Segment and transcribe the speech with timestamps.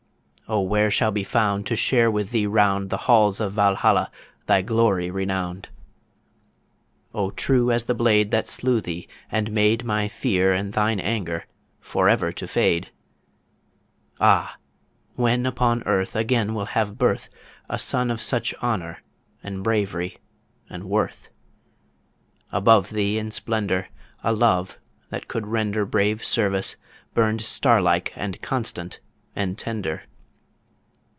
[0.53, 4.11] O where shall be found To share with thee round The halls of Valhalla
[4.47, 5.69] Thy glory renowned?
[7.13, 11.45] O true as the blade That slew thee, and made My fear and thine anger
[11.79, 12.89] For ever to fade
[14.19, 14.57] Ah!
[15.15, 17.29] when upon earth Again will have birth
[17.69, 19.01] A son of such honour
[19.41, 20.17] And bravery
[20.69, 21.29] and worth?
[22.51, 23.87] Above thee in splendour
[24.21, 24.79] A love
[25.11, 26.75] that could render Brave service,
[27.13, 28.99] burned star like And constant
[29.33, 30.03] and tender.